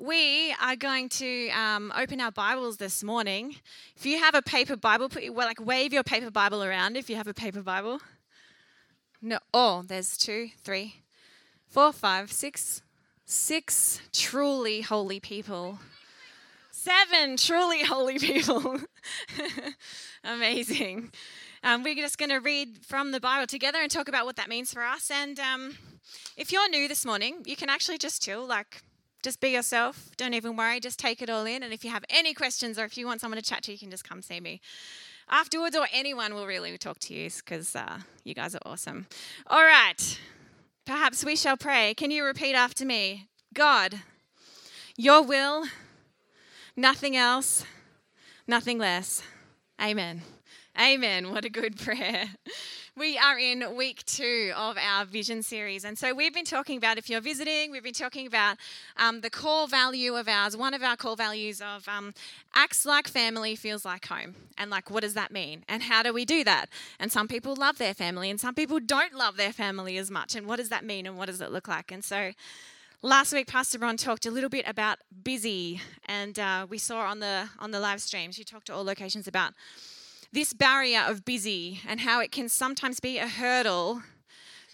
[0.00, 3.56] we are going to um, open our Bibles this morning.
[3.96, 6.96] If you have a paper Bible, put well, like wave your paper Bible around.
[6.96, 8.00] If you have a paper Bible,
[9.20, 9.38] no.
[9.52, 10.96] Oh, there's two, three,
[11.66, 12.82] four, five, six,
[13.24, 15.80] six truly holy people.
[16.70, 18.78] Seven truly holy people.
[20.24, 21.10] Amazing.
[21.64, 24.48] Um, we're just going to read from the Bible together and talk about what that
[24.48, 25.10] means for us.
[25.10, 25.76] And um,
[26.36, 28.82] if you're new this morning, you can actually just chill, like
[29.22, 30.10] just be yourself.
[30.16, 30.80] Don't even worry.
[30.80, 31.62] Just take it all in.
[31.62, 33.78] And if you have any questions or if you want someone to chat to, you
[33.78, 34.60] can just come see me
[35.30, 39.06] afterwards, or anyone will really talk to you because uh, you guys are awesome.
[39.46, 40.20] All right.
[40.86, 41.94] Perhaps we shall pray.
[41.94, 43.28] Can you repeat after me?
[43.54, 44.00] God,
[44.96, 45.64] your will,
[46.76, 47.64] nothing else,
[48.46, 49.22] nothing less.
[49.80, 50.22] Amen.
[50.80, 51.30] Amen.
[51.30, 52.30] What a good prayer.
[52.98, 55.84] We are in week two of our vision series.
[55.84, 58.56] And so we've been talking about, if you're visiting, we've been talking about
[58.96, 60.56] um, the core value of ours.
[60.56, 62.12] One of our core values of um,
[62.56, 64.34] acts like family, feels like home.
[64.56, 65.62] And like, what does that mean?
[65.68, 66.66] And how do we do that?
[66.98, 70.34] And some people love their family and some people don't love their family as much.
[70.34, 71.06] And what does that mean?
[71.06, 71.92] And what does it look like?
[71.92, 72.32] And so
[73.00, 77.20] Last week, Pastor Ron talked a little bit about busy, and uh, we saw on
[77.20, 78.32] the on the live stream.
[78.32, 79.52] She talked to all locations about
[80.32, 84.02] this barrier of busy and how it can sometimes be a hurdle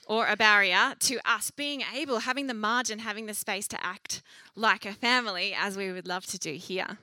[0.06, 4.22] or a barrier to us being able, having the margin, having the space to act
[4.54, 6.98] like a family as we would love to do here.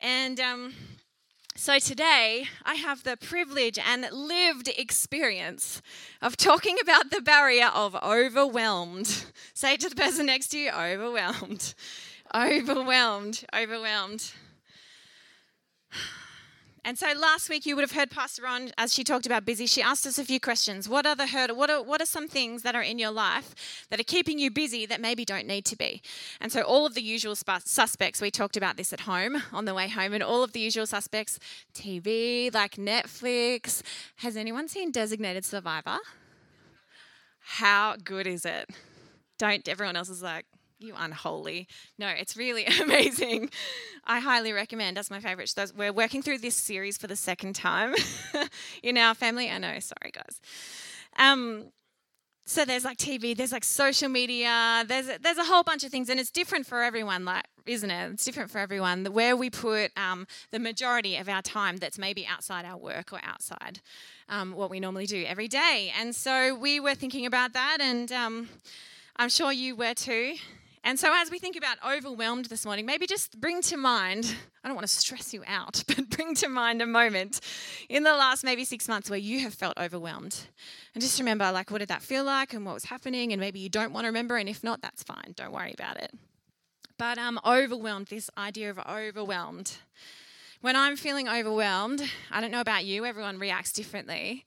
[0.00, 0.74] And um,
[1.56, 5.82] so today, I have the privilege and lived experience
[6.22, 9.24] of talking about the barrier of overwhelmed.
[9.54, 11.74] Say to the person next to you, overwhelmed.
[12.34, 14.32] Overwhelmed, overwhelmed.
[16.84, 19.66] And so last week you would have heard Pastor Ron as she talked about busy.
[19.66, 20.88] She asked us a few questions.
[20.88, 21.56] What are the hurdle?
[21.56, 23.54] What are what are some things that are in your life
[23.90, 26.02] that are keeping you busy that maybe don't need to be?
[26.40, 28.20] And so all of the usual suspects.
[28.20, 30.86] We talked about this at home on the way home, and all of the usual
[30.86, 31.38] suspects:
[31.74, 33.82] TV, like Netflix.
[34.16, 35.98] Has anyone seen Designated Survivor?
[37.40, 38.70] How good is it?
[39.38, 40.46] Don't everyone else is like,
[40.78, 41.66] you unholy.
[41.98, 43.50] No, it's really amazing.
[44.04, 44.96] I highly recommend.
[44.96, 45.52] That's my favorite.
[45.76, 47.94] we're working through this series for the second time
[48.82, 49.50] in our family.
[49.50, 50.40] I know, sorry guys.
[51.18, 51.72] Um,
[52.48, 55.90] so there's like TV, there's like social media, there's a, there's a whole bunch of
[55.90, 58.12] things, and it's different for everyone, like isn't it?
[58.12, 59.04] It's different for everyone.
[59.04, 63.20] Where we put um, the majority of our time that's maybe outside our work or
[63.22, 63.80] outside
[64.30, 68.10] um, what we normally do every day, and so we were thinking about that, and
[68.12, 68.48] um,
[69.16, 70.36] I'm sure you were too.
[70.88, 74.34] And so, as we think about overwhelmed this morning, maybe just bring to mind,
[74.64, 77.42] I don't want to stress you out, but bring to mind a moment
[77.90, 80.46] in the last maybe six months where you have felt overwhelmed.
[80.94, 83.34] And just remember, like, what did that feel like and what was happening?
[83.34, 85.34] And maybe you don't want to remember, and if not, that's fine.
[85.36, 86.10] Don't worry about it.
[86.96, 89.76] But um, overwhelmed, this idea of overwhelmed.
[90.62, 94.46] When I'm feeling overwhelmed, I don't know about you, everyone reacts differently.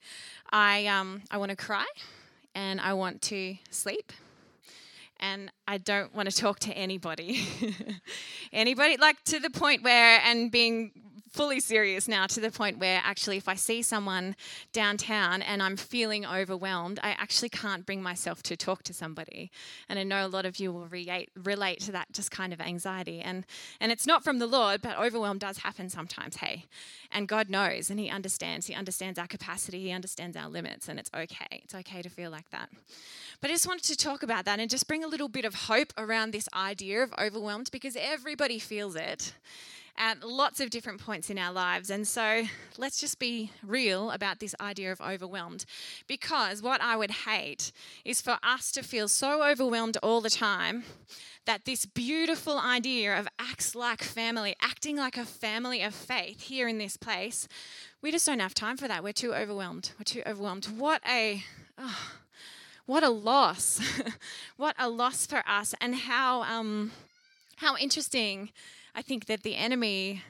[0.50, 1.86] I, um, I want to cry
[2.52, 4.12] and I want to sleep
[5.22, 7.40] and I don't want to talk to anybody.
[8.52, 10.90] anybody, like to the point where, and being
[11.32, 14.36] fully serious now to the point where actually, if I see someone
[14.72, 19.50] downtown and I'm feeling overwhelmed, I actually can't bring myself to talk to somebody.
[19.88, 22.60] And I know a lot of you will relate, relate to that just kind of
[22.60, 23.20] anxiety.
[23.20, 23.46] And,
[23.80, 26.66] and it's not from the Lord, but overwhelm does happen sometimes, hey.
[27.10, 28.66] And God knows and He understands.
[28.66, 31.62] He understands our capacity, He understands our limits, and it's okay.
[31.64, 32.68] It's okay to feel like that.
[33.40, 35.54] But I just wanted to talk about that and just bring a little bit of
[35.54, 39.32] hope around this idea of overwhelmed because everybody feels it
[39.96, 41.90] at lots of different points in our lives.
[41.90, 42.44] And so
[42.78, 45.64] let's just be real about this idea of overwhelmed.
[46.06, 47.72] Because what I would hate
[48.04, 50.84] is for us to feel so overwhelmed all the time
[51.44, 56.68] that this beautiful idea of acts like family, acting like a family of faith here
[56.68, 57.48] in this place,
[58.00, 59.04] we just don't have time for that.
[59.04, 59.92] We're too overwhelmed.
[59.98, 60.66] We're too overwhelmed.
[60.66, 61.42] What a.
[61.78, 62.12] Oh,
[62.86, 63.80] what a loss.
[64.56, 66.90] what a loss for us, and how, um,
[67.56, 68.50] how interesting
[68.94, 70.22] I think that the enemy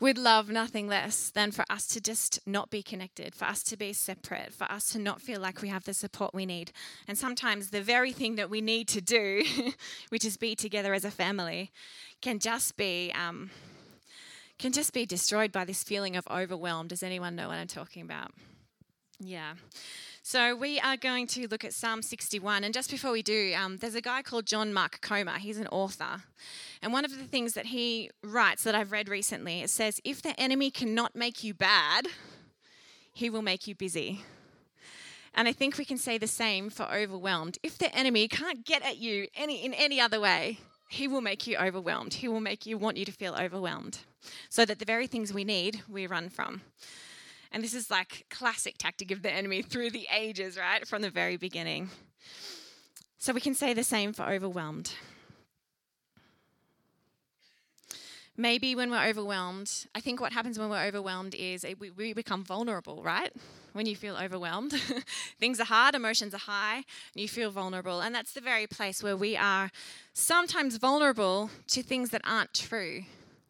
[0.00, 3.76] would love nothing less than for us to just not be connected, for us to
[3.76, 6.72] be separate, for us to not feel like we have the support we need.
[7.06, 9.44] And sometimes the very thing that we need to do,
[10.08, 11.70] which is be together as a family,
[12.20, 13.12] can just be.
[13.12, 13.50] Um,
[14.56, 16.90] can just be destroyed by this feeling of overwhelmed.
[16.90, 18.30] Does anyone know what I'm talking about?
[19.18, 19.54] Yeah.
[20.26, 22.64] So we are going to look at Psalm 61.
[22.64, 25.36] And just before we do, um, there's a guy called John Mark Comer.
[25.38, 26.22] He's an author.
[26.80, 30.22] And one of the things that he writes that I've read recently, it says, if
[30.22, 32.06] the enemy cannot make you bad,
[33.12, 34.22] he will make you busy.
[35.34, 37.58] And I think we can say the same for overwhelmed.
[37.62, 41.46] If the enemy can't get at you any in any other way, he will make
[41.46, 42.14] you overwhelmed.
[42.14, 43.98] He will make you want you to feel overwhelmed.
[44.48, 46.62] So that the very things we need, we run from.
[47.54, 50.86] And this is like classic tactic of the enemy through the ages, right?
[50.86, 51.88] From the very beginning.
[53.16, 54.92] So we can say the same for overwhelmed.
[58.36, 62.42] Maybe when we're overwhelmed, I think what happens when we're overwhelmed is we, we become
[62.42, 63.32] vulnerable, right?
[63.72, 64.72] When you feel overwhelmed,
[65.38, 68.00] things are hard, emotions are high, and you feel vulnerable.
[68.00, 69.70] And that's the very place where we are
[70.12, 73.04] sometimes vulnerable to things that aren't true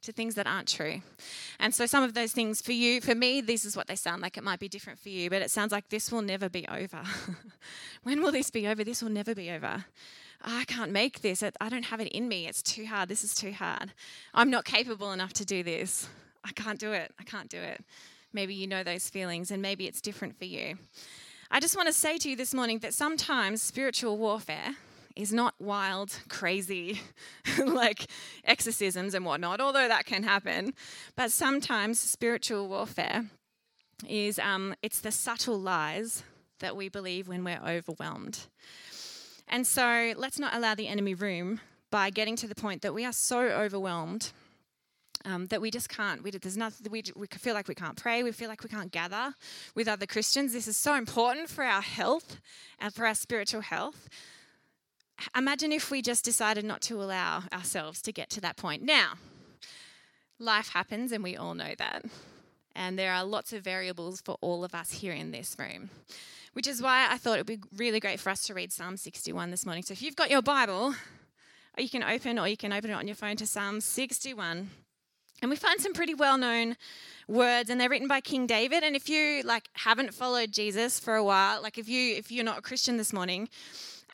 [0.04, 1.02] to things that aren't true.
[1.58, 4.22] And so, some of those things for you, for me, this is what they sound
[4.22, 4.36] like.
[4.36, 7.02] It might be different for you, but it sounds like this will never be over.
[8.02, 8.84] when will this be over?
[8.84, 9.84] This will never be over.
[10.42, 11.42] I can't make this.
[11.42, 12.46] I don't have it in me.
[12.46, 13.08] It's too hard.
[13.08, 13.92] This is too hard.
[14.34, 16.08] I'm not capable enough to do this.
[16.44, 17.12] I can't do it.
[17.18, 17.82] I can't do it.
[18.32, 20.76] Maybe you know those feelings, and maybe it's different for you.
[21.50, 24.74] I just want to say to you this morning that sometimes spiritual warfare
[25.16, 27.00] is not wild, crazy,
[27.64, 28.06] like
[28.44, 30.74] exorcisms and whatnot, although that can happen.
[31.16, 33.26] But sometimes spiritual warfare
[34.08, 36.24] is um, it's the subtle lies
[36.60, 38.46] that we believe when we're overwhelmed.
[39.48, 41.60] And so let's not allow the enemy room
[41.90, 44.32] by getting to the point that we are so overwhelmed
[45.24, 46.22] um, that we just can't.
[46.22, 46.90] We, there's nothing.
[46.90, 48.22] We, we feel like we can't pray.
[48.22, 49.34] We feel like we can't gather
[49.74, 50.52] with other Christians.
[50.52, 52.40] This is so important for our health
[52.78, 54.08] and for our spiritual health
[55.36, 58.82] imagine if we just decided not to allow ourselves to get to that point.
[58.82, 59.14] Now,
[60.38, 62.04] life happens, and we all know that.
[62.74, 65.90] And there are lots of variables for all of us here in this room,
[66.54, 68.96] which is why I thought it would be really great for us to read Psalm
[68.96, 69.84] 61 this morning.
[69.84, 70.94] So if you've got your Bible,
[71.78, 74.70] you can open or you can open it on your phone to Psalm 61.
[75.42, 76.76] And we find some pretty well-known
[77.28, 78.82] words and they're written by King David.
[78.82, 82.44] And if you like haven't followed Jesus for a while, like if you if you're
[82.44, 83.48] not a Christian this morning,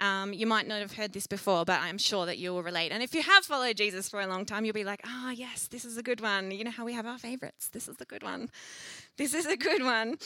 [0.00, 2.91] um, you might not have heard this before, but I'm sure that you will relate.
[2.91, 5.31] And if you have followed Jesus for a long time, you'll be like, ah, oh,
[5.31, 6.50] yes, this is a good one.
[6.50, 7.69] You know how we have our favorites.
[7.69, 8.50] This is the good one.
[9.17, 10.17] This is a good one.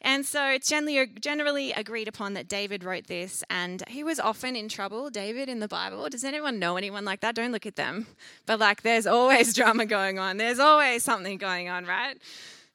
[0.00, 4.54] And so it's generally, generally agreed upon that David wrote this, and he was often
[4.54, 6.08] in trouble, David, in the Bible.
[6.08, 7.34] Does anyone know anyone like that?
[7.34, 8.06] Don't look at them.
[8.46, 12.16] But like, there's always drama going on, there's always something going on, right?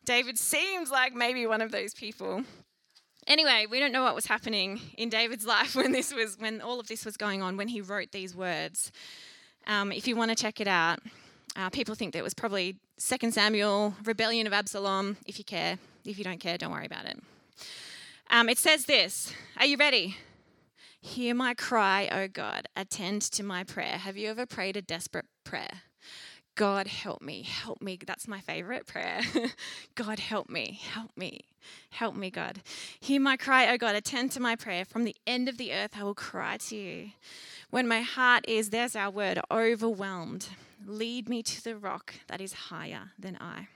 [0.06, 2.44] David seems like maybe one of those people.
[3.28, 6.80] Anyway, we don't know what was happening in David's life when this was when all
[6.80, 8.92] of this was going on when he wrote these words.
[9.68, 11.00] Um, if you want to check it out,
[11.56, 15.18] uh, people think that it was probably 2 Samuel, rebellion of Absalom.
[15.26, 17.20] If you care, if you don't care, don't worry about it.
[18.30, 19.34] Um, it says this.
[19.58, 20.18] Are you ready?
[21.00, 22.68] Hear my cry, O God.
[22.76, 23.98] Attend to my prayer.
[23.98, 25.82] Have you ever prayed a desperate prayer?
[26.56, 27.98] God, help me, help me.
[28.06, 29.22] That's my favorite prayer.
[29.96, 31.46] God, help me, help me,
[31.90, 32.62] help me, God.
[33.00, 34.86] Hear my cry, oh God, attend to my prayer.
[34.86, 37.10] From the end of the earth, I will cry to you.
[37.72, 40.50] When my heart is, there's our word, overwhelmed,
[40.86, 43.68] lead me to the rock that is higher than I.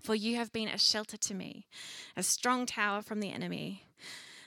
[0.00, 1.66] For you have been a shelter to me,
[2.16, 3.82] a strong tower from the enemy.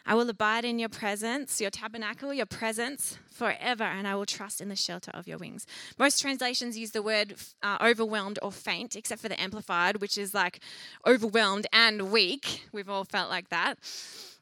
[0.05, 4.61] I will abide in your presence, your tabernacle, your presence forever, and I will trust
[4.61, 5.65] in the shelter of your wings.
[5.97, 10.33] Most translations use the word uh, overwhelmed or faint, except for the Amplified, which is
[10.33, 10.59] like
[11.05, 12.67] overwhelmed and weak.
[12.71, 13.77] We've all felt like that.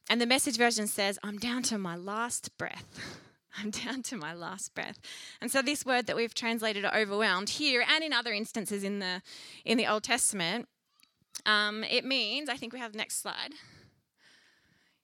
[0.10, 3.00] And the message version says, I'm down to my last breath.
[3.58, 5.00] I'm down to my last breath.
[5.42, 9.22] And so this word that we've translated overwhelmed here and in other instances in the
[9.66, 10.68] in the Old Testament,
[11.46, 13.54] um, it means, I think we have the next slide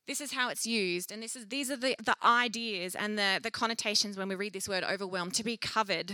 [0.08, 3.40] this is how it's used and this is these are the, the ideas and the,
[3.42, 6.14] the connotations when we read this word overwhelmed to be covered.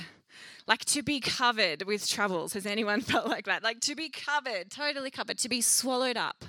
[0.65, 2.53] Like to be covered with troubles.
[2.53, 3.63] Has anyone felt like that?
[3.63, 6.45] Like to be covered totally covered to be swallowed up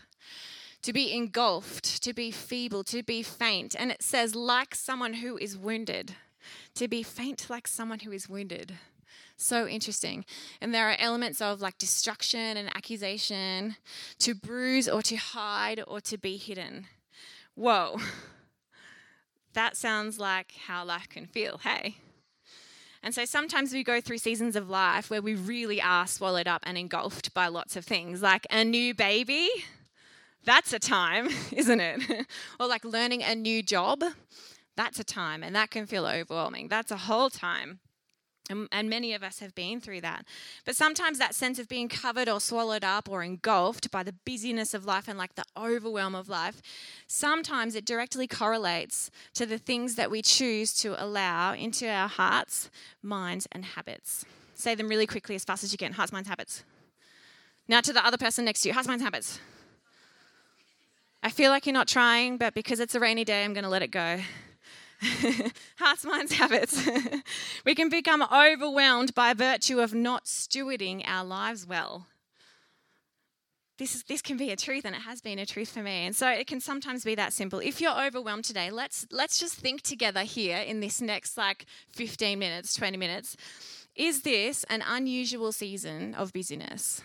[0.82, 3.74] to be engulfed to be feeble to be faint.
[3.78, 6.16] And it says like someone who is wounded.
[6.74, 8.74] To be faint like someone who is wounded.
[9.36, 10.24] So interesting.
[10.60, 13.76] And there are elements of like destruction and accusation,
[14.18, 16.86] to bruise or to hide or to be hidden.
[17.54, 17.98] Whoa,
[19.54, 21.96] that sounds like how life can feel, hey?
[23.02, 26.62] And so sometimes we go through seasons of life where we really are swallowed up
[26.64, 29.48] and engulfed by lots of things, like a new baby.
[30.44, 32.26] That's a time, isn't it?
[32.60, 34.02] or like learning a new job.
[34.76, 36.68] That's a time, and that can feel overwhelming.
[36.68, 37.80] That's a whole time.
[38.50, 40.24] And, and, many of us have been through that.
[40.64, 44.74] But sometimes that sense of being covered or swallowed up or engulfed by the busyness
[44.74, 46.60] of life and like the overwhelm of life,
[47.06, 52.68] sometimes it directly correlates to the things that we choose to allow into our hearts,
[53.00, 54.24] minds, and habits.
[54.56, 56.64] Say them really quickly as fast as you can hearts, minds, habits.
[57.68, 59.38] Now to the other person next to you hearts, minds, habits.
[61.22, 63.70] I feel like you're not trying, but because it's a rainy day, I'm going to
[63.70, 64.20] let it go.
[65.78, 66.88] Hearts, minds, habits.
[67.64, 72.06] we can become overwhelmed by virtue of not stewarding our lives well.
[73.78, 76.06] This, is, this can be a truth, and it has been a truth for me.
[76.06, 77.58] And so it can sometimes be that simple.
[77.58, 82.38] If you're overwhelmed today, let's, let's just think together here in this next like 15
[82.38, 83.36] minutes, 20 minutes.
[83.96, 87.02] Is this an unusual season of busyness?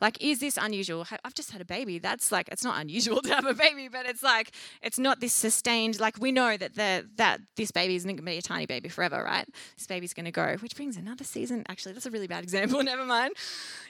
[0.00, 1.06] Like, is this unusual?
[1.24, 1.98] I've just had a baby.
[1.98, 5.32] That's like, it's not unusual to have a baby, but it's like, it's not this
[5.32, 8.66] sustained, like, we know that the, that this baby isn't going to be a tiny
[8.66, 9.46] baby forever, right?
[9.76, 11.64] This baby's going to grow, which brings another season.
[11.68, 12.82] Actually, that's a really bad example.
[12.82, 13.34] Never mind.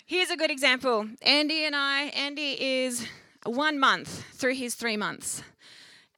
[0.04, 3.06] Here's a good example Andy and I, Andy is
[3.44, 5.42] one month through his three months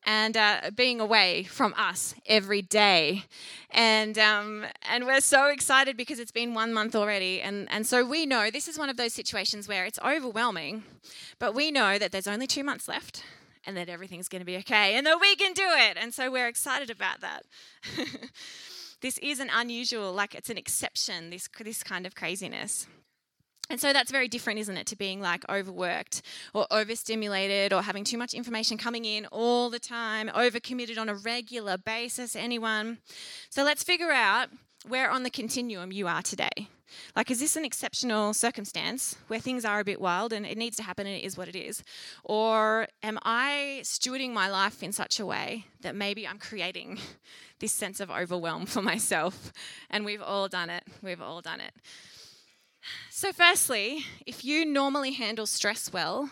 [0.05, 3.25] and uh, being away from us every day.
[3.71, 7.41] And, um, and we're so excited because it's been one month already.
[7.43, 10.85] And, and so we know this is one of those situations where it's overwhelming,
[11.39, 13.23] but we know that there's only two months left
[13.67, 15.97] and that everything's going to be okay and that we can do it.
[16.01, 17.45] And so we're excited about that.
[19.03, 22.87] this isn't unusual, like it's an exception, this, this kind of craziness.
[23.71, 26.23] And so that's very different, isn't it, to being like overworked
[26.55, 31.15] or overstimulated or having too much information coming in all the time, overcommitted on a
[31.15, 32.99] regular basis, anyone.
[33.51, 34.49] So let's figure out
[34.87, 36.69] where on the continuum you are today.
[37.15, 40.77] Like, is this an exceptional circumstance where things are a bit wild and it needs
[40.79, 41.83] to happen and it is what it is?
[42.25, 46.99] Or am I stewarding my life in such a way that maybe I'm creating
[47.59, 49.53] this sense of overwhelm for myself?
[49.91, 50.85] And we've all done it.
[51.03, 51.75] We've all done it.
[53.11, 56.31] So, firstly, if you normally handle stress well,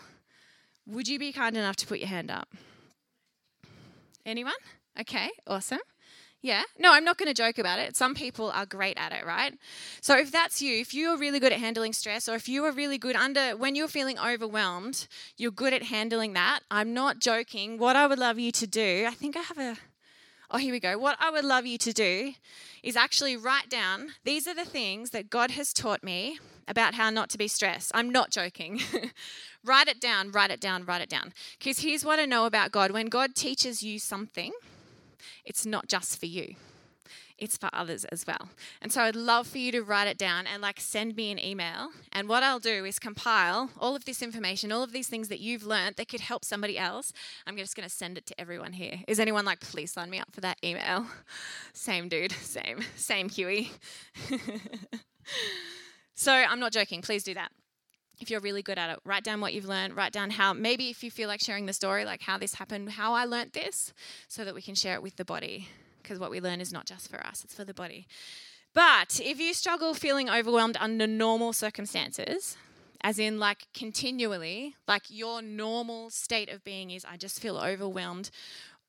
[0.85, 2.49] would you be kind enough to put your hand up?
[4.25, 4.53] Anyone?
[4.99, 5.79] Okay, awesome.
[6.41, 6.63] Yeah.
[6.77, 7.95] No, I'm not going to joke about it.
[7.95, 9.53] Some people are great at it, right?
[10.01, 12.71] So if that's you, if you're really good at handling stress, or if you are
[12.71, 16.59] really good under, when you're feeling overwhelmed, you're good at handling that.
[16.69, 17.77] I'm not joking.
[17.77, 19.77] What I would love you to do, I think I have a,
[20.49, 20.97] oh, here we go.
[20.97, 22.33] What I would love you to do
[22.83, 27.09] is actually write down these are the things that God has taught me about how
[27.09, 27.91] not to be stressed.
[27.93, 28.81] I'm not joking.
[29.63, 31.33] write it down, write it down, write it down.
[31.57, 34.51] Because here's what I know about God when God teaches you something,
[35.45, 36.55] it's not just for you
[37.37, 38.49] it's for others as well.
[38.81, 41.43] And so I'd love for you to write it down and like send me an
[41.43, 41.89] email.
[42.11, 45.39] And what I'll do is compile all of this information, all of these things that
[45.39, 47.13] you've learned that could help somebody else.
[47.45, 49.01] I'm just going to send it to everyone here.
[49.07, 51.05] Is anyone like, please sign me up for that email?
[51.73, 53.71] Same dude, same, same Huey.
[56.17, 57.03] So I'm not joking.
[57.03, 57.51] Please do that.
[58.19, 60.89] If you're really good at it, write down what you've learned, write down how, maybe
[60.89, 63.93] if you feel like sharing the story, like how this happened, how I learnt this,
[64.27, 65.67] so that we can share it with the body.
[66.07, 68.07] Because what we learn is not just for us, it's for the body.
[68.73, 72.55] But if you struggle feeling overwhelmed under normal circumstances,
[73.01, 78.29] as in like continually, like your normal state of being is, I just feel overwhelmed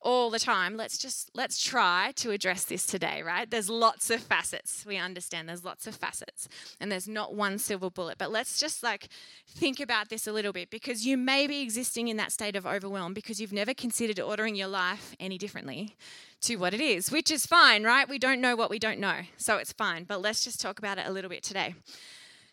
[0.00, 0.76] all the time.
[0.76, 3.50] Let's just let's try to address this today right?
[3.50, 4.84] There's lots of facets.
[4.86, 6.48] We understand there's lots of facets
[6.80, 9.08] and there's not one silver bullet but let's just like
[9.46, 12.66] think about this a little bit because you may be existing in that state of
[12.66, 15.96] overwhelm because you've never considered ordering your life any differently
[16.40, 18.08] to what it is which is fine right?
[18.08, 20.98] We don't know what we don't know so it's fine but let's just talk about
[20.98, 21.74] it a little bit today.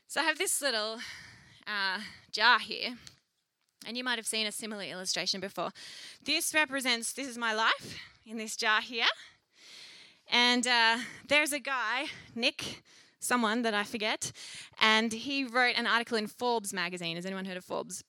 [0.08, 0.98] So i have this little
[1.68, 2.00] uh,
[2.32, 2.96] jar here
[3.88, 5.70] and you might have seen a similar illustration before.
[6.24, 9.06] This represents, this is my life in this jar here.
[10.32, 12.82] And uh, there's a guy, Nick,
[13.20, 14.32] someone that I forget,
[14.80, 17.16] and he wrote an article in Forbes magazine.
[17.16, 18.04] Has anyone heard of Forbes?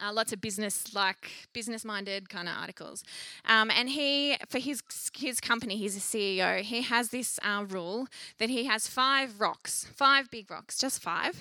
[0.00, 3.04] Uh, lots of business like business minded kind of articles
[3.44, 4.82] um, and he for his
[5.16, 8.08] his company he's a ceo he has this uh, rule
[8.38, 11.40] that he has five rocks five big rocks just five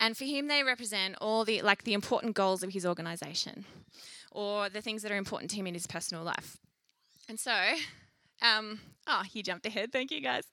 [0.00, 3.64] and for him, they represent all the like the important goals of his organization,
[4.30, 6.58] or the things that are important to him in his personal life.
[7.28, 7.54] And so,
[8.42, 9.92] um, oh, he jumped ahead.
[9.92, 10.44] Thank you, guys.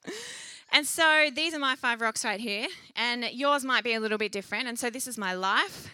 [0.72, 4.18] And so these are my five rocks right here, and yours might be a little
[4.18, 4.68] bit different.
[4.68, 5.90] And so this is my life,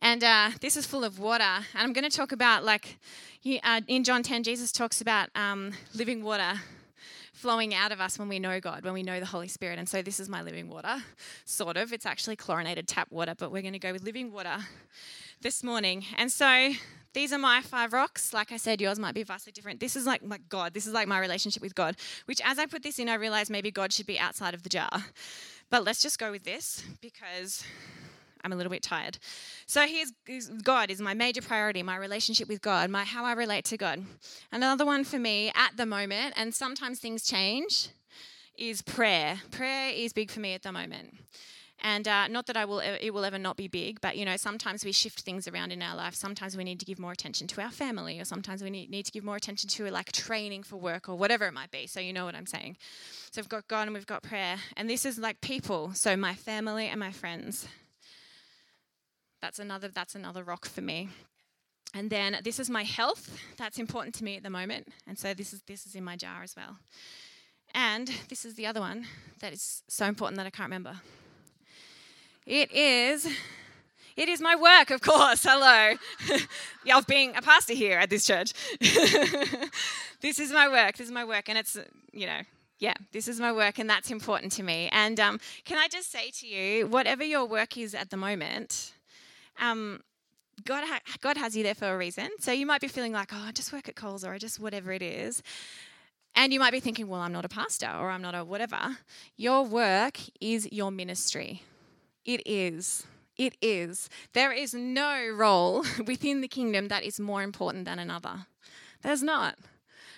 [0.00, 1.42] and uh, this is full of water.
[1.42, 2.98] And I'm going to talk about like
[3.40, 6.60] he, uh, in John 10, Jesus talks about um, living water
[7.34, 9.78] flowing out of us when we know God, when we know the Holy Spirit.
[9.78, 11.02] And so this is my living water,
[11.44, 11.92] sort of.
[11.92, 14.56] It's actually chlorinated tap water, but we're going to go with living water
[15.42, 16.04] this morning.
[16.16, 16.70] And so
[17.12, 18.32] these are my five rocks.
[18.32, 19.80] Like I said, yours might be vastly different.
[19.80, 20.74] This is like my God.
[20.74, 23.50] This is like my relationship with God, which as I put this in, I realized
[23.50, 25.04] maybe God should be outside of the jar.
[25.70, 27.64] But let's just go with this because
[28.44, 29.18] I'm a little bit tired.
[29.66, 30.12] So here's
[30.62, 34.04] God is my major priority, my relationship with God, my how I relate to God.
[34.52, 37.88] Another one for me at the moment, and sometimes things change,
[38.56, 39.40] is prayer.
[39.50, 41.14] Prayer is big for me at the moment.
[41.82, 44.36] And uh, not that I will, it will ever not be big, but you know,
[44.36, 46.14] sometimes we shift things around in our life.
[46.14, 49.04] Sometimes we need to give more attention to our family, or sometimes we need, need
[49.04, 51.86] to give more attention to like training for work or whatever it might be.
[51.86, 52.78] So you know what I'm saying.
[53.32, 55.92] So we've got God and we've got prayer, and this is like people.
[55.94, 57.68] So my family and my friends.
[59.44, 59.88] That's another.
[59.88, 61.10] That's another rock for me.
[61.92, 63.38] And then this is my health.
[63.58, 66.16] That's important to me at the moment, and so this is this is in my
[66.16, 66.78] jar as well.
[67.74, 69.04] And this is the other one
[69.40, 70.94] that is so important that I can't remember.
[72.46, 73.26] It is
[74.16, 75.44] it is my work, of course.
[75.46, 75.98] Hello.
[76.86, 78.54] yeah, of being a pastor here at this church.
[80.22, 80.96] this is my work.
[80.96, 81.50] This is my work.
[81.50, 81.76] And it's,
[82.14, 82.40] you know,
[82.78, 84.88] yeah, this is my work, and that's important to me.
[84.90, 88.93] And um, can I just say to you, whatever your work is at the moment,
[89.60, 90.00] um,
[90.64, 92.30] God, ha- God has you there for a reason.
[92.38, 94.60] So you might be feeling like, oh, I just work at Coles or I just
[94.60, 95.42] whatever it is.
[96.36, 98.98] And you might be thinking, well, I'm not a pastor or I'm not a whatever.
[99.36, 101.62] Your work is your ministry.
[102.24, 103.06] It is.
[103.36, 104.08] It is.
[104.32, 108.46] There is no role within the kingdom that is more important than another.
[109.02, 109.56] There's not.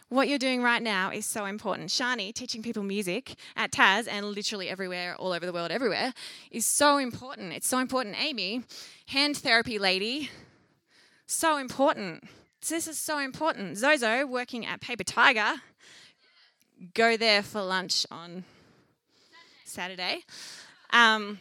[0.09, 1.89] What you're doing right now is so important.
[1.89, 6.15] Shani, teaching people music at TAS and literally everywhere, all over the world, everywhere,
[6.53, 7.53] is so important.
[7.53, 8.15] It's so important.
[8.23, 8.63] Amy,
[9.09, 10.31] hand therapy lady,
[11.27, 12.23] so important.
[12.69, 13.79] This is so important.
[13.79, 15.61] Zozo, working at Paper Tiger,
[16.95, 18.45] go there for lunch on
[19.65, 20.23] Saturday.
[20.91, 21.41] Um,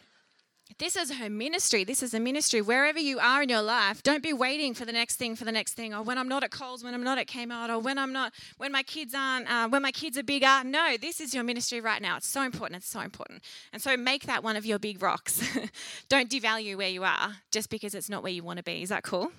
[0.78, 1.84] this is her ministry.
[1.84, 2.60] This is a ministry.
[2.60, 5.52] Wherever you are in your life, don't be waiting for the next thing, for the
[5.52, 5.94] next thing.
[5.94, 8.32] Or when I'm not at Coles, when I'm not at Kmart, or when I'm not,
[8.58, 10.62] when my kids aren't, uh, when my kids are bigger.
[10.64, 12.16] No, this is your ministry right now.
[12.16, 12.78] It's so important.
[12.78, 13.42] It's so important.
[13.72, 15.42] And so make that one of your big rocks.
[16.08, 18.82] don't devalue where you are just because it's not where you want to be.
[18.82, 19.30] Is that cool?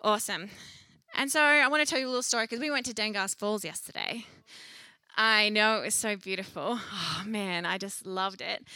[0.00, 0.50] Awesome.
[1.16, 3.34] And so I want to tell you a little story because we went to Dangars
[3.34, 4.24] Falls yesterday.
[5.16, 6.78] I know it was so beautiful.
[7.16, 8.66] Oh man, I just loved it.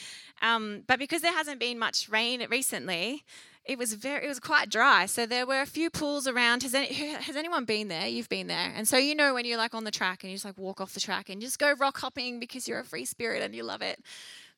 [0.41, 3.25] Um, but because there hasn't been much rain recently,
[3.65, 5.05] it was very it was quite dry.
[5.07, 6.63] So there were a few pools around.
[6.63, 8.07] Has, any, has anyone been there?
[8.07, 8.73] You've been there.
[8.75, 10.81] And so you know when you're like on the track and you just like walk
[10.81, 13.63] off the track and just go rock hopping because you're a free spirit and you
[13.65, 14.01] love it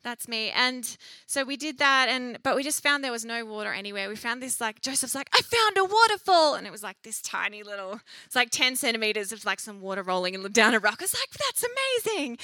[0.03, 3.45] that's me and so we did that and but we just found there was no
[3.45, 6.83] water anywhere we found this like joseph's like i found a waterfall and it was
[6.83, 10.75] like this tiny little it's like 10 centimeters of like some water rolling and down
[10.75, 12.39] a rock i was like that's amazing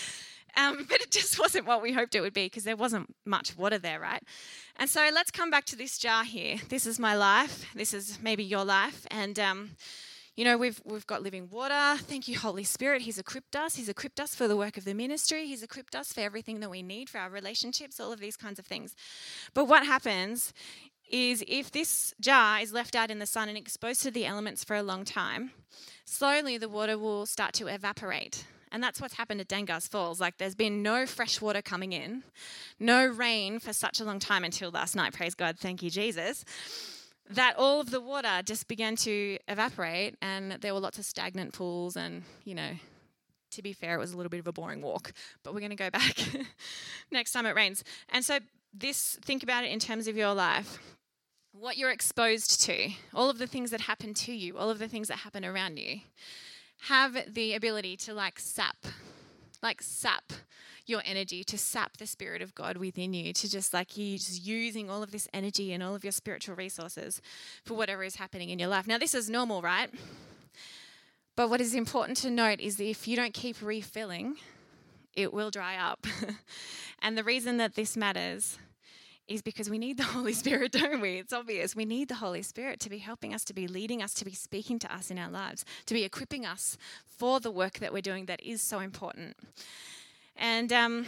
[0.57, 3.57] um, but it just wasn't what we hoped it would be because there wasn't much
[3.57, 4.23] water there, right?
[4.77, 6.57] And so let's come back to this jar here.
[6.69, 7.67] This is my life.
[7.75, 9.07] This is maybe your life.
[9.11, 9.71] And, um,
[10.37, 11.97] you know, we've, we've got living water.
[12.03, 13.03] Thank you, Holy Spirit.
[13.03, 13.75] He's equipped us.
[13.75, 15.47] He's equipped us for the work of the ministry.
[15.47, 18.59] He's equipped us for everything that we need for our relationships, all of these kinds
[18.59, 18.95] of things.
[19.55, 20.53] But what happens
[21.11, 24.63] is if this jar is left out in the sun and exposed to the elements
[24.63, 25.53] for a long time,
[26.05, 28.45] slowly the water will start to evaporate.
[28.73, 30.21] And that's what's happened at Dangars Falls.
[30.21, 32.25] Like, there's been no fresh water coming in,
[32.79, 35.15] no rain for such a long time until last night.
[35.15, 35.57] Praise God.
[35.59, 36.45] Thank you, Jesus.
[37.31, 41.53] That all of the water just began to evaporate, and there were lots of stagnant
[41.53, 41.97] pools.
[41.97, 42.71] And, you know,
[43.53, 45.13] to be fair, it was a little bit of a boring walk,
[45.43, 46.17] but we're going to go back
[47.11, 47.83] next time it rains.
[48.11, 48.39] And so,
[48.73, 50.79] this, think about it in terms of your life
[51.59, 54.89] what you're exposed to, all of the things that happen to you, all of the
[54.89, 56.01] things that happen around you
[56.83, 58.77] have the ability to like sap,
[59.63, 60.33] like sap
[60.89, 64.47] your energy, to sap the Spirit of God within you, to just like you just
[64.47, 67.21] using all of this energy and all of your spiritual resources
[67.65, 68.87] for whatever is happening in your life.
[68.87, 69.91] Now, this is normal, right?
[71.37, 74.37] But what is important to note is that if you don't keep refilling,
[75.15, 76.07] it will dry up.
[77.03, 78.59] and the reason that this matters
[79.29, 81.19] is because we need the Holy Spirit, don't we?
[81.19, 81.75] It's obvious.
[81.75, 84.33] We need the Holy Spirit to be helping us, to be leading us, to be
[84.33, 88.03] speaking to us in our lives, to be equipping us for the work that we're
[88.03, 89.37] doing that is so important.
[90.37, 91.07] And um,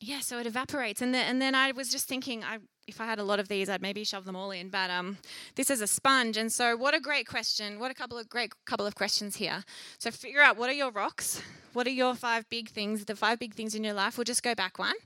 [0.00, 1.02] yeah, so it evaporates.
[1.02, 3.48] And, the, and then I was just thinking, I, if I had a lot of
[3.48, 4.68] these, I'd maybe shove them all in.
[4.68, 5.18] But um,
[5.56, 6.36] this is a sponge.
[6.36, 7.78] And so, what a great question.
[7.78, 9.62] What a couple of great couple of questions here.
[9.98, 11.42] So, figure out what are your rocks?
[11.72, 14.18] What are your five big things, the five big things in your life?
[14.18, 14.96] We'll just go back one.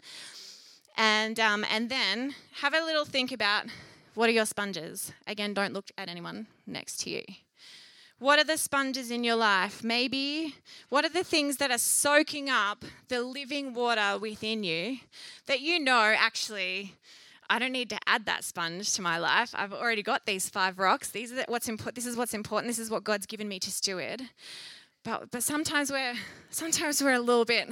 [0.97, 3.66] And, um, and then have a little think about
[4.14, 5.12] what are your sponges?
[5.27, 7.23] Again, don't look at anyone next to you.
[8.18, 9.83] What are the sponges in your life?
[9.83, 10.55] Maybe
[10.88, 14.98] what are the things that are soaking up the living water within you
[15.46, 16.94] that you know actually
[17.50, 19.50] I don't need to add that sponge to my life.
[19.55, 21.11] I've already got these five rocks.
[21.11, 21.96] These are what's important.
[21.96, 22.70] This is what's important.
[22.70, 24.22] This is what God's given me to steward.
[25.05, 26.14] But but sometimes we're
[26.50, 27.68] sometimes we're a little bit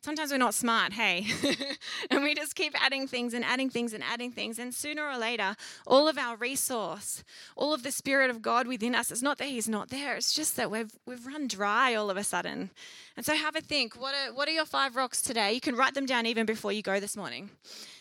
[0.00, 1.26] sometimes we're not smart, hey?
[2.10, 4.58] and we just keep adding things and adding things and adding things.
[4.58, 7.22] And sooner or later, all of our resource,
[7.56, 10.32] all of the Spirit of God within us, it's not that He's not there, it's
[10.32, 12.70] just that we've, we've run dry all of a sudden.
[13.16, 15.52] And so have a think what are, what are your five rocks today?
[15.52, 17.50] You can write them down even before you go this morning.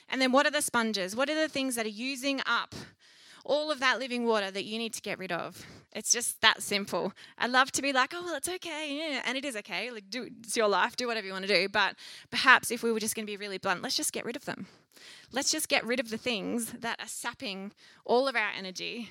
[0.10, 1.16] And then what are the sponges?
[1.16, 2.74] What are the things that are using up
[3.46, 5.66] all of that living water that you need to get rid of?
[5.92, 7.14] It's just that simple.
[7.38, 8.98] I love to be like, oh, well, it's okay.
[8.98, 9.92] Yeah, and it is okay.
[9.92, 10.96] Like, do, it's your life.
[10.96, 11.68] Do whatever you want to do.
[11.68, 11.96] But
[12.30, 14.46] perhaps if we were just going to be really blunt, let's just get rid of
[14.46, 14.68] them.
[15.32, 17.72] Let's just get rid of the things that are sapping
[18.06, 19.10] all of our energy,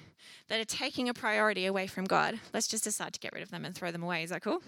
[0.49, 2.38] that are taking a priority away from God.
[2.53, 4.23] Let's just decide to get rid of them and throw them away.
[4.23, 4.62] Is that cool?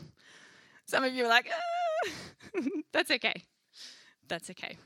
[0.86, 2.10] Some of you are like, ah.
[2.92, 3.44] that's okay.
[4.28, 4.76] That's okay.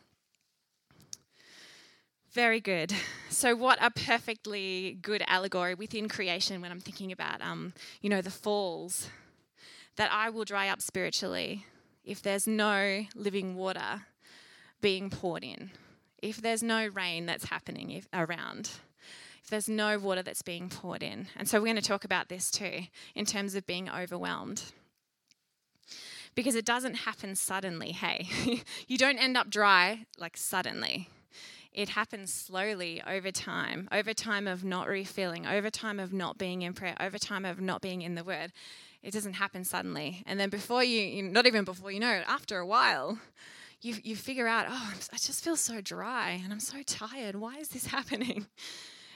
[2.34, 2.92] Very good.
[3.30, 8.22] So, what a perfectly good allegory within creation when I'm thinking about, um, you know,
[8.22, 9.08] the falls
[9.96, 11.66] that I will dry up spiritually
[12.04, 14.02] if there's no living water
[14.80, 15.72] being poured in,
[16.22, 18.70] if there's no rain that's happening if, around,
[19.42, 21.26] if there's no water that's being poured in.
[21.36, 22.82] And so, we're going to talk about this too
[23.16, 24.62] in terms of being overwhelmed
[26.36, 28.28] because it doesn't happen suddenly, hey.
[28.86, 31.08] you don't end up dry like suddenly
[31.74, 36.62] it happens slowly over time, over time of not refilling, over time of not being
[36.62, 38.52] in prayer, over time of not being in the Word.
[39.02, 40.22] It doesn't happen suddenly.
[40.24, 43.18] And then before you, not even before you know it, after a while,
[43.82, 47.34] you, you figure out, oh, I just feel so dry and I'm so tired.
[47.34, 48.46] Why is this happening?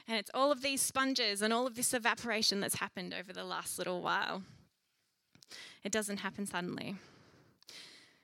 [0.08, 3.44] And it's all of these sponges and all of this evaporation that's happened over the
[3.44, 4.42] last little while.
[5.84, 6.96] It doesn't happen suddenly,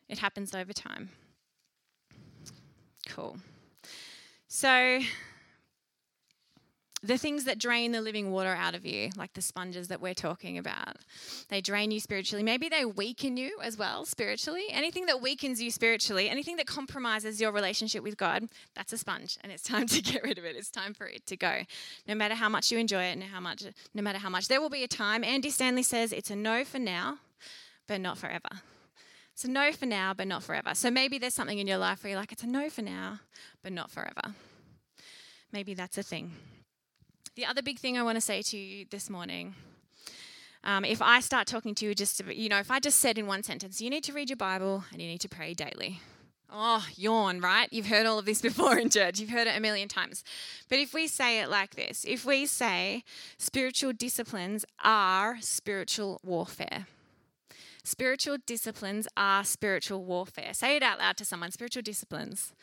[0.09, 1.11] it happens over time.
[3.07, 3.37] Cool.
[4.55, 5.01] So,
[7.03, 10.15] the things that drain the living water out of you, like the sponges that we're
[10.15, 10.99] talking about,
[11.49, 12.45] they drain you spiritually.
[12.45, 14.67] Maybe they weaken you as well spiritually.
[14.71, 19.39] Anything that weakens you spiritually, anything that compromises your relationship with God, that's a sponge,
[19.43, 20.55] and it's time to get rid of it.
[20.55, 21.63] It's time for it to go.
[22.07, 24.61] No matter how much you enjoy it, no how much, no matter how much, there
[24.61, 25.25] will be a time.
[25.25, 27.19] Andy Stanley says it's a no for now,
[27.89, 28.61] but not forever.
[29.35, 30.71] It's a no for now, but not forever.
[30.75, 33.21] So maybe there's something in your life where you're like, it's a no for now,
[33.63, 34.35] but not forever.
[35.53, 36.33] Maybe that's a thing.
[37.35, 39.55] The other big thing I want to say to you this morning
[40.63, 43.27] um, if I start talking to you, just, you know, if I just said in
[43.27, 46.01] one sentence, you need to read your Bible and you need to pray daily.
[46.51, 47.69] Oh, yawn, right?
[47.71, 49.19] You've heard all of this before in church.
[49.19, 50.25] You've heard it a million times.
[50.71, 53.05] But if we say it like this, if we say
[53.37, 56.87] spiritual disciplines are spiritual warfare,
[57.87, 60.55] Spiritual disciplines are spiritual warfare.
[60.55, 61.51] Say it out loud to someone.
[61.51, 62.55] Spiritual disciplines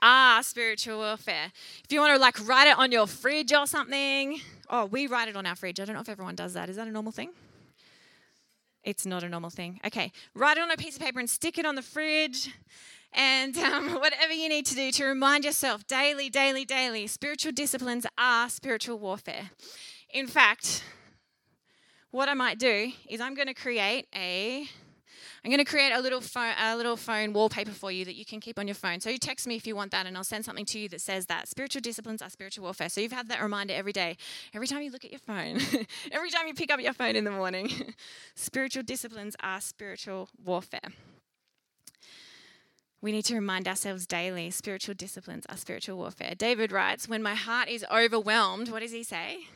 [0.00, 1.50] are spiritual warfare.
[1.84, 5.26] If you want to like write it on your fridge or something, oh, we write
[5.26, 5.80] it on our fridge.
[5.80, 6.70] I don't know if everyone does that.
[6.70, 7.30] Is that a normal thing?
[8.84, 9.80] It's not a normal thing.
[9.84, 12.54] Okay, write it on a piece of paper and stick it on the fridge.
[13.12, 18.06] And um, whatever you need to do to remind yourself daily, daily, daily, spiritual disciplines
[18.16, 19.50] are spiritual warfare.
[20.14, 20.84] In fact,
[22.10, 24.68] what I might do is I'm going to create a
[25.44, 28.24] I'm going to create a little phone a little phone wallpaper for you that you
[28.24, 29.00] can keep on your phone.
[29.00, 31.00] So you text me if you want that and I'll send something to you that
[31.00, 32.88] says that spiritual disciplines are spiritual warfare.
[32.88, 34.16] So you've had that reminder every day.
[34.52, 35.58] Every time you look at your phone,
[36.12, 37.94] every time you pick up your phone in the morning.
[38.34, 40.80] spiritual disciplines are spiritual warfare.
[43.00, 46.34] We need to remind ourselves daily spiritual disciplines are spiritual warfare.
[46.36, 49.46] David writes, When my heart is overwhelmed, what does he say?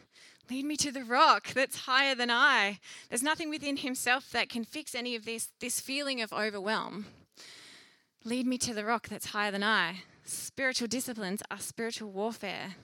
[0.50, 2.78] Lead me to the rock that's higher than I.
[3.08, 7.06] There's nothing within himself that can fix any of this, this feeling of overwhelm.
[8.24, 10.02] Lead me to the rock that's higher than I.
[10.24, 12.76] Spiritual disciplines are spiritual warfare.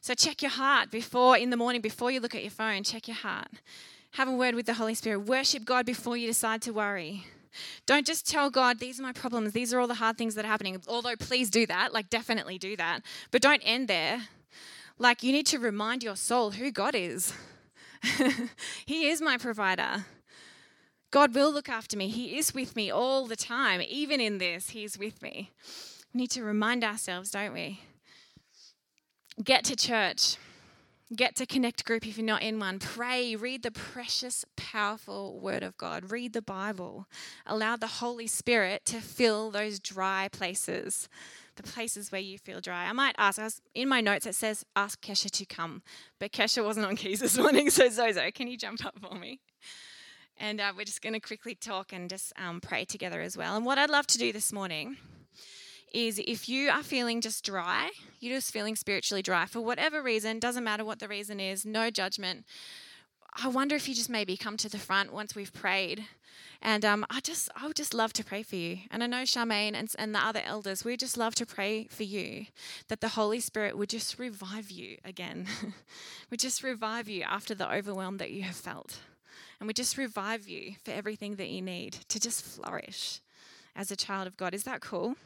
[0.00, 3.06] So check your heart before, in the morning, before you look at your phone, check
[3.06, 3.48] your heart.
[4.12, 5.20] Have a word with the Holy Spirit.
[5.20, 7.26] Worship God before you decide to worry.
[7.86, 10.44] Don't just tell God, these are my problems, these are all the hard things that
[10.44, 10.80] are happening.
[10.88, 13.00] Although, please do that, like, definitely do that.
[13.30, 14.28] But don't end there.
[15.00, 17.32] Like, you need to remind your soul who God is.
[18.84, 20.04] he is my provider.
[21.10, 22.08] God will look after me.
[22.08, 23.80] He is with me all the time.
[23.80, 25.52] Even in this, He's with me.
[26.12, 27.80] We need to remind ourselves, don't we?
[29.42, 30.36] Get to church.
[31.16, 32.78] Get to Connect Group if you're not in one.
[32.78, 33.34] Pray.
[33.36, 36.10] Read the precious, powerful Word of God.
[36.10, 37.06] Read the Bible.
[37.46, 41.08] Allow the Holy Spirit to fill those dry places
[41.60, 42.86] the places where you feel dry.
[42.86, 45.82] I might ask, I was, in my notes it says, ask Kesha to come,
[46.18, 49.40] but Kesha wasn't on keys this morning, so Zozo, can you jump up for me?
[50.36, 53.56] And uh, we're just going to quickly talk and just um, pray together as well.
[53.56, 54.96] And what I'd love to do this morning
[55.92, 60.38] is if you are feeling just dry, you're just feeling spiritually dry for whatever reason,
[60.38, 62.44] doesn't matter what the reason is, no judgment.
[63.34, 66.04] I wonder if you just maybe come to the front once we've prayed
[66.62, 68.80] and um, I just, I would just love to pray for you.
[68.90, 72.02] And I know Charmaine and, and the other elders, we just love to pray for
[72.02, 72.46] you
[72.88, 75.46] that the Holy Spirit would just revive you again,
[76.30, 78.98] would just revive you after the overwhelm that you have felt.
[79.58, 83.20] And we just revive you for everything that you need to just flourish
[83.74, 84.54] as a child of God.
[84.54, 85.16] Is that cool?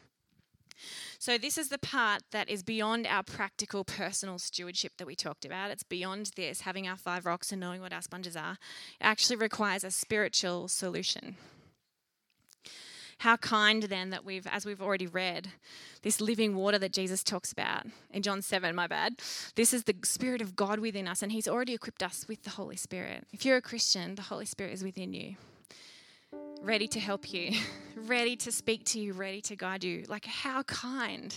[1.18, 5.44] So, this is the part that is beyond our practical personal stewardship that we talked
[5.44, 5.70] about.
[5.70, 8.58] It's beyond this, having our five rocks and knowing what our sponges are.
[9.00, 11.36] It actually requires a spiritual solution.
[13.18, 15.48] How kind then that we've, as we've already read,
[16.02, 19.14] this living water that Jesus talks about in John 7, my bad.
[19.54, 22.50] This is the Spirit of God within us, and He's already equipped us with the
[22.50, 23.26] Holy Spirit.
[23.32, 25.36] If you're a Christian, the Holy Spirit is within you,
[26.64, 27.52] ready to help you,
[27.96, 30.04] ready to speak to you, ready to guide you.
[30.08, 31.34] Like, how kind.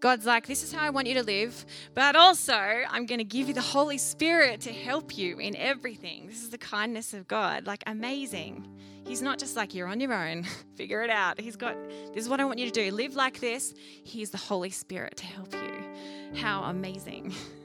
[0.00, 3.24] God's like, this is how I want you to live, but also I'm going to
[3.24, 6.26] give you the Holy Spirit to help you in everything.
[6.26, 7.68] This is the kindness of God.
[7.68, 8.66] Like, amazing.
[9.06, 11.40] He's not just like, you're on your own, figure it out.
[11.40, 11.76] He's got,
[12.12, 12.90] this is what I want you to do.
[12.90, 13.74] Live like this.
[14.02, 16.40] He's the Holy Spirit to help you.
[16.40, 17.32] How amazing.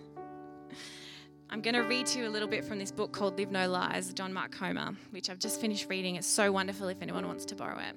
[1.49, 3.69] I'm going to read to you a little bit from this book called Live No
[3.69, 6.17] Lies, John Mark Comer, which I've just finished reading.
[6.17, 7.95] It's so wonderful if anyone wants to borrow it.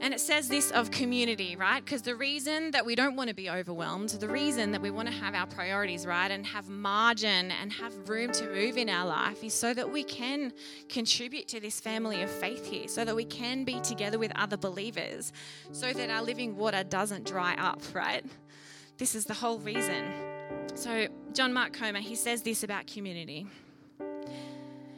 [0.00, 1.84] And it says this of community, right?
[1.84, 5.08] Because the reason that we don't want to be overwhelmed, the reason that we want
[5.08, 9.04] to have our priorities right and have margin and have room to move in our
[9.04, 10.52] life is so that we can
[10.88, 14.56] contribute to this family of faith here, so that we can be together with other
[14.56, 15.32] believers,
[15.72, 18.24] so that our living water doesn't dry up, right?
[18.98, 20.04] This is the whole reason.
[20.74, 23.46] So, John Mark Comer, he says this about community.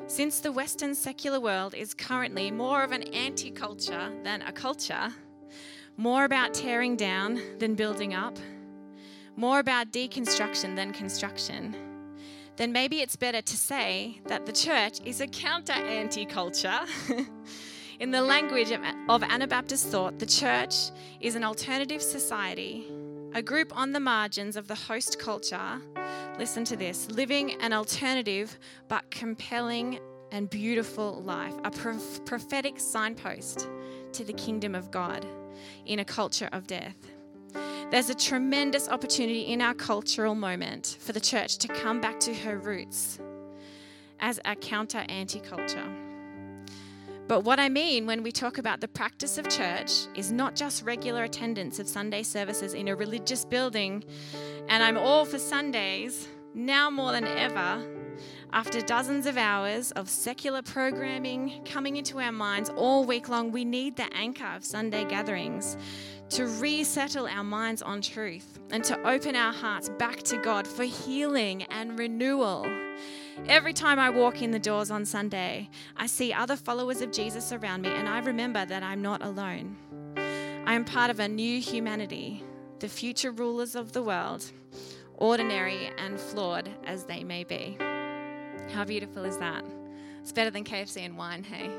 [0.06, 5.10] Since the Western secular world is currently more of an anti culture than a culture,
[5.96, 8.36] more about tearing down than building up,
[9.36, 11.76] more about deconstruction than construction,
[12.56, 16.80] then maybe it's better to say that the church is a counter anti culture.
[18.00, 20.74] In the language of Anabaptist thought, the church
[21.20, 22.86] is an alternative society,
[23.32, 25.80] a group on the margins of the host culture
[26.38, 29.98] listen to this living an alternative but compelling
[30.32, 33.68] and beautiful life, a prophetic signpost
[34.12, 35.26] to the kingdom of God
[35.86, 36.96] in a culture of death.
[37.90, 42.34] There's a tremendous opportunity in our cultural moment for the church to come back to
[42.34, 43.18] her roots
[44.20, 45.99] as a counter anti culture.
[47.30, 50.82] But what I mean when we talk about the practice of church is not just
[50.82, 54.02] regular attendance of Sunday services in a religious building,
[54.68, 57.86] and I'm all for Sundays, now more than ever,
[58.52, 63.64] after dozens of hours of secular programming coming into our minds all week long, we
[63.64, 65.76] need the anchor of Sunday gatherings
[66.30, 70.82] to resettle our minds on truth and to open our hearts back to God for
[70.82, 72.66] healing and renewal.
[73.48, 77.52] Every time I walk in the doors on Sunday, I see other followers of Jesus
[77.52, 79.76] around me, and I remember that I'm not alone.
[80.66, 82.44] I am part of a new humanity,
[82.78, 84.44] the future rulers of the world,
[85.16, 87.76] ordinary and flawed as they may be.
[88.72, 89.64] How beautiful is that?
[90.20, 91.70] It's better than KFC and wine, hey?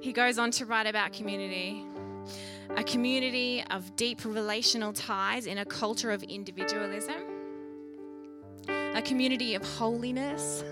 [0.00, 1.84] He goes on to write about community
[2.76, 7.31] a community of deep relational ties in a culture of individualism
[8.68, 10.64] a community of holiness.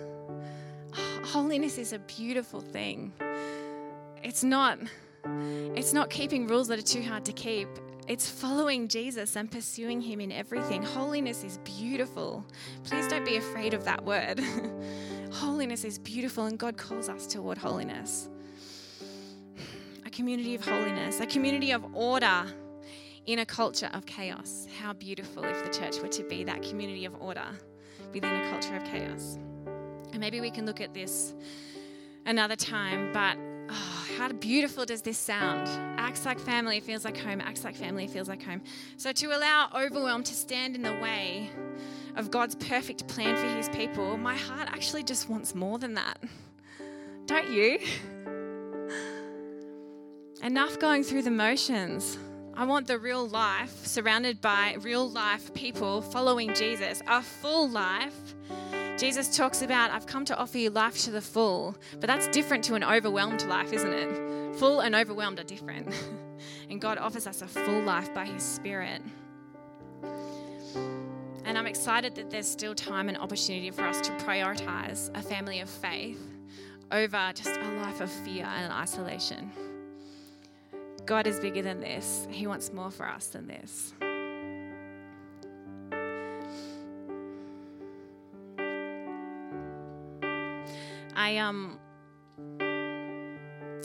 [1.25, 3.13] Holiness is a beautiful thing.
[4.23, 4.79] It's not
[5.75, 7.69] it's not keeping rules that are too hard to keep.
[8.09, 10.83] It's following Jesus and pursuing him in everything.
[10.83, 12.45] Holiness is beautiful.
[12.85, 14.41] Please don't be afraid of that word.
[15.33, 18.29] holiness is beautiful and God calls us toward holiness.
[20.07, 22.45] A community of holiness, a community of order
[23.27, 24.67] in a culture of chaos.
[24.81, 27.47] How beautiful if the church were to be that community of order
[28.13, 29.39] within a culture of chaos.
[30.13, 31.35] And maybe we can look at this
[32.27, 33.37] another time, but
[33.71, 35.69] oh, how beautiful does this sound?
[35.99, 38.63] Acts like family feels like home, acts like family feels like home.
[38.97, 41.51] So to allow overwhelm to stand in the way
[42.17, 46.19] of God's perfect plan for his people, my heart actually just wants more than that.
[47.27, 47.79] Don't you?
[50.43, 52.19] Enough going through the motions.
[52.61, 58.35] I want the real life surrounded by real life people following Jesus, a full life.
[58.99, 62.63] Jesus talks about, I've come to offer you life to the full, but that's different
[62.65, 64.57] to an overwhelmed life, isn't it?
[64.57, 65.89] Full and overwhelmed are different.
[66.69, 69.01] and God offers us a full life by His Spirit.
[71.47, 75.61] And I'm excited that there's still time and opportunity for us to prioritize a family
[75.61, 76.21] of faith
[76.93, 79.51] over just a life of fear and isolation.
[81.07, 82.29] God is bigger than this.
[82.31, 83.95] He wants more for us than this.
[91.17, 91.79] I um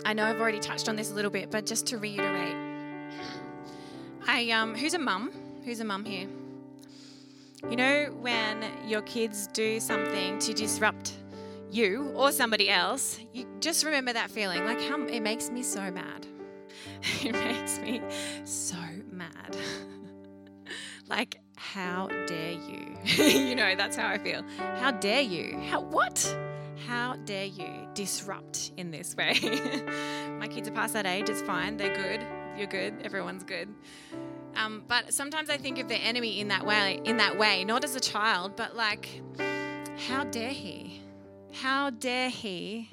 [0.06, 2.56] I know I've already touched on this a little bit, but just to reiterate.
[4.28, 5.32] I um who's a mum?
[5.64, 6.28] Who's a mum here?
[7.70, 11.14] You know when your kids do something to disrupt
[11.72, 15.90] you or somebody else, you just remember that feeling like how it makes me so
[15.92, 16.28] mad
[17.24, 18.02] it makes me
[18.44, 18.78] so
[19.12, 19.58] mad.
[21.08, 22.98] like, how dare you?
[23.24, 24.44] you know, that's how I feel.
[24.80, 25.60] How dare you?
[25.70, 26.36] How what?
[26.88, 29.34] How dare you disrupt in this way?
[30.40, 32.26] My kids are past that age, it's fine, they're good.
[32.58, 33.70] You're good, everyone's good.
[34.56, 37.84] Um, but sometimes I think of the enemy in that way, in that way, not
[37.84, 39.22] as a child, but like,
[40.08, 41.02] how dare he?
[41.52, 42.90] How dare he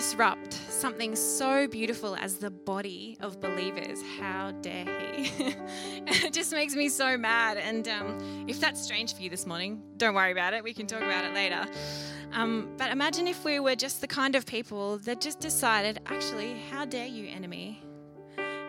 [0.00, 3.98] disrupt something so beautiful as the body of believers?
[4.18, 5.30] How dare he?
[6.06, 7.58] it just makes me so mad.
[7.58, 10.64] And um, if that's strange for you this morning, don't worry about it.
[10.64, 11.66] We can talk about it later.
[12.32, 16.58] Um, but imagine if we were just the kind of people that just decided, actually,
[16.70, 17.82] how dare you, enemy?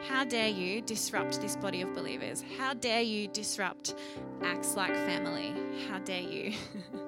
[0.10, 2.44] How dare you disrupt this body of believers?
[2.58, 3.96] How dare you disrupt
[4.44, 5.54] acts like family?
[5.88, 6.56] How dare you?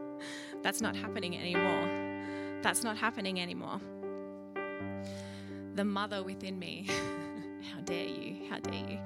[0.64, 2.62] That's not happening anymore.
[2.62, 3.82] That's not happening anymore.
[5.76, 6.88] The mother within me.
[7.74, 8.50] How dare you?
[8.50, 9.00] How dare you?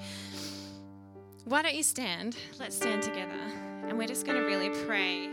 [1.46, 2.36] Why don't you stand?
[2.60, 3.40] Let's stand together.
[3.86, 5.30] And we're just going to really pray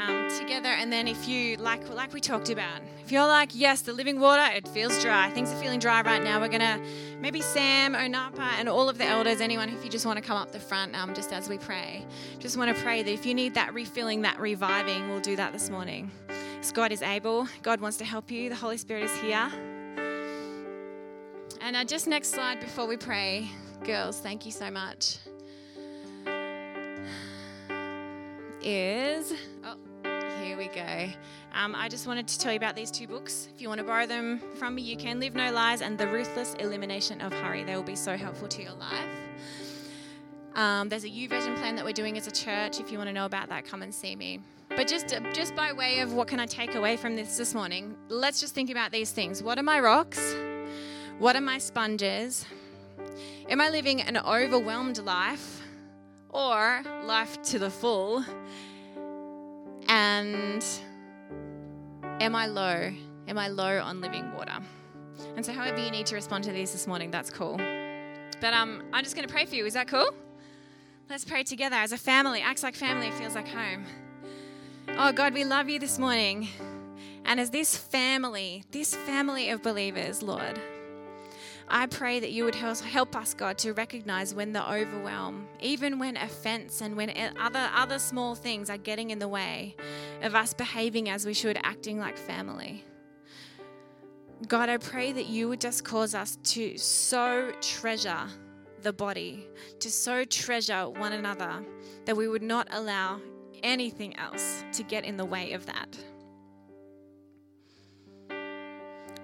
[0.00, 0.68] um, together.
[0.68, 4.20] And then if you like, like we talked about, if you're like, yes, the living
[4.20, 5.30] water, it feels dry.
[5.30, 6.40] Things are feeling dry right now.
[6.40, 6.80] We're gonna
[7.20, 10.36] maybe Sam, Onapa, and all of the elders, anyone, if you just want to come
[10.36, 12.04] up the front, um, just as we pray,
[12.38, 15.52] just want to pray that if you need that refilling, that reviving, we'll do that
[15.52, 16.10] this morning.
[16.74, 17.46] God is able.
[17.62, 18.48] God wants to help you.
[18.48, 19.50] The Holy Spirit is here.
[21.60, 23.50] And uh, just next slide before we pray,
[23.84, 25.18] girls, thank you so much.
[28.62, 29.32] Is
[29.64, 29.76] oh,
[30.42, 31.08] here we go.
[31.54, 33.48] Um, I just wanted to tell you about these two books.
[33.54, 35.20] If you want to borrow them from me, you can.
[35.20, 37.64] Live No Lies and The Ruthless Elimination of Hurry.
[37.64, 39.08] They will be so helpful to your life.
[40.54, 42.80] Um, there's a YouVersion plan that we're doing as a church.
[42.80, 44.40] If you want to know about that, come and see me.
[44.70, 47.96] But just, just by way of what can I take away from this this morning,
[48.08, 49.42] let's just think about these things.
[49.42, 50.34] What are my rocks?
[51.18, 52.44] What are my sponges?
[53.48, 55.62] Am I living an overwhelmed life
[56.28, 58.22] or life to the full?
[59.88, 60.62] And
[62.20, 62.92] am I low?
[63.28, 64.58] Am I low on living water?
[65.36, 67.56] And so, however you need to respond to these this morning, that's cool.
[67.56, 69.64] But um, I'm just going to pray for you.
[69.64, 70.10] Is that cool?
[71.08, 72.42] Let's pray together as a family.
[72.42, 73.86] Acts like family, feels like home.
[74.98, 76.48] Oh, God, we love you this morning.
[77.24, 80.60] And as this family, this family of believers, Lord,
[81.68, 86.16] I pray that you would help us, God, to recognize when the overwhelm, even when
[86.16, 89.74] offense and when other, other small things are getting in the way
[90.22, 92.84] of us behaving as we should, acting like family.
[94.46, 98.28] God, I pray that you would just cause us to so treasure
[98.82, 99.48] the body,
[99.80, 101.64] to so treasure one another,
[102.04, 103.20] that we would not allow
[103.64, 105.98] anything else to get in the way of that.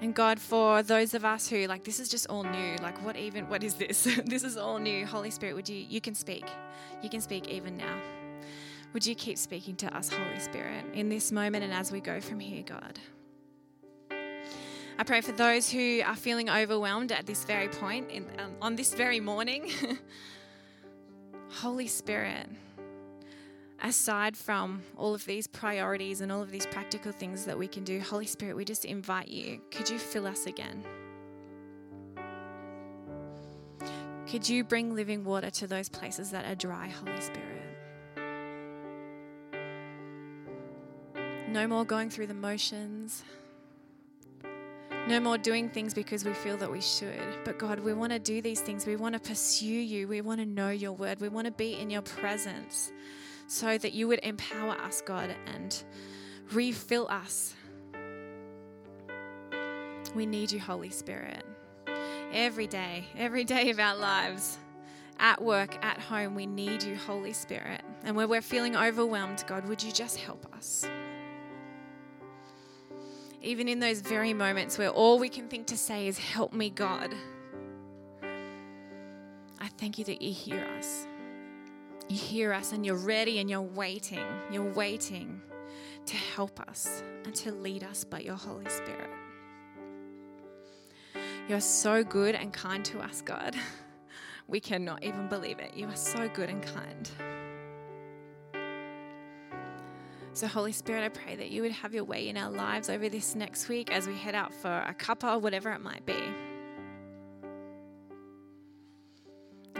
[0.02, 3.16] And God, for those of us who like this is just all new, like what
[3.16, 4.02] even what is this?
[4.26, 5.06] this is all new.
[5.06, 6.44] Holy Spirit, would you you can speak.
[7.02, 7.96] You can speak even now.
[8.94, 12.20] Would you keep speaking to us, Holy Spirit, in this moment and as we go
[12.20, 12.98] from here, God?
[14.98, 18.74] I pray for those who are feeling overwhelmed at this very point, in, um, on
[18.74, 19.70] this very morning.
[21.48, 22.48] Holy Spirit,
[23.82, 27.82] aside from all of these priorities and all of these practical things that we can
[27.82, 29.60] do, Holy Spirit, we just invite you.
[29.70, 30.84] Could you fill us again?
[34.28, 37.48] Could you bring living water to those places that are dry, Holy Spirit?
[41.48, 43.24] No more going through the motions.
[45.08, 47.20] No more doing things because we feel that we should.
[47.44, 48.86] But God, we want to do these things.
[48.86, 50.06] We want to pursue you.
[50.06, 51.20] We want to know your word.
[51.20, 52.92] We want to be in your presence
[53.52, 55.82] so that you would empower us, God, and
[56.52, 57.54] refill us.
[60.14, 61.44] We need you, Holy Spirit.
[62.32, 64.56] Every day, every day of our lives,
[65.18, 67.82] at work, at home, we need you, Holy Spirit.
[68.04, 70.88] And where we're feeling overwhelmed, God, would you just help us?
[73.42, 76.70] Even in those very moments where all we can think to say is, Help me,
[76.70, 77.14] God.
[79.60, 81.06] I thank you that you hear us
[82.08, 84.26] you hear us and you're ready and you're waiting.
[84.50, 85.40] You're waiting
[86.06, 89.10] to help us and to lead us by your Holy Spirit.
[91.48, 93.56] You're so good and kind to us, God.
[94.48, 95.74] We cannot even believe it.
[95.74, 97.10] You are so good and kind.
[100.34, 103.08] So, Holy Spirit, I pray that you would have your way in our lives over
[103.08, 106.18] this next week as we head out for a cuppa or whatever it might be.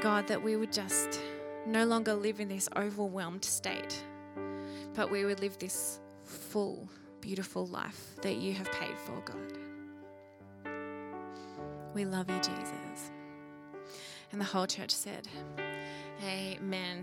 [0.00, 1.20] God, that we would just
[1.66, 4.04] no longer live in this overwhelmed state,
[4.94, 6.88] but we would live this full,
[7.20, 9.58] beautiful life that you have paid for, God.
[11.94, 13.10] We love you, Jesus.
[14.32, 15.28] And the whole church said,
[16.24, 16.82] Amen.